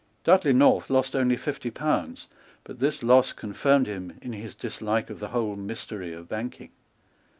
Dudley 0.23 0.51
North 0.51 0.89
lost 0.89 1.15
only 1.15 1.37
fifty 1.37 1.69
pounds; 1.69 2.27
but 2.63 2.79
this 2.79 3.03
loss 3.03 3.33
confirmed 3.33 3.85
him 3.85 4.17
in 4.19 4.33
his 4.33 4.55
dislike 4.55 5.11
of 5.11 5.19
the 5.19 5.27
whole 5.29 5.55
mystery 5.55 6.11
of 6.11 6.27
banking. 6.27 6.71